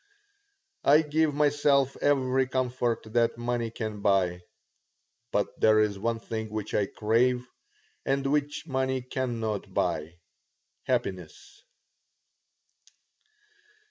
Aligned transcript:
I 0.83 1.03
give 1.03 1.35
myself 1.35 1.95
every 1.97 2.47
comfort 2.47 3.03
that 3.13 3.37
money 3.37 3.69
can 3.69 4.01
buy. 4.01 4.41
But 5.31 5.59
there 5.59 5.79
is 5.79 5.99
one 5.99 6.19
thing 6.19 6.49
which 6.49 6.73
I 6.73 6.87
crave 6.87 7.45
and 8.03 8.25
which 8.25 8.63
money 8.65 9.03
cannot 9.03 9.71
buy 9.75 10.15
happiness. 10.85 11.61